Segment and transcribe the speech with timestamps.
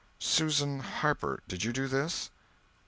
[0.17, 2.31] "Susan Harper, did you do this?"